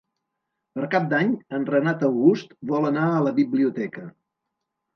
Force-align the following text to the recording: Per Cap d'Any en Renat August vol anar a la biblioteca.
Per 0.77 0.87
Cap 0.95 1.05
d'Any 1.11 1.29
en 1.59 1.67
Renat 1.75 2.07
August 2.09 2.57
vol 2.73 2.89
anar 2.91 3.07
a 3.13 3.23
la 3.29 3.37
biblioteca. 3.43 4.11